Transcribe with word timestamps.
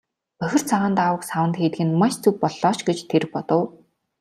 Бохир 0.39 0.61
цагаан 0.69 0.93
даавууг 0.97 1.23
саванд 1.29 1.55
хийдэг 1.59 1.81
нь 1.85 1.97
маш 2.01 2.13
зөв 2.23 2.35
боллоо 2.41 2.73
ч 2.77 2.79
гэж 2.87 2.99
тэр 3.11 3.23
бодов. 3.33 3.63